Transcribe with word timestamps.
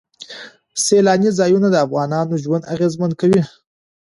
سیلانی 0.83 1.29
ځایونه 1.39 1.67
د 1.71 1.75
افغانانو 1.85 2.35
ژوند 2.43 2.67
اغېزمن 2.73 3.11
کوي. 3.21 3.41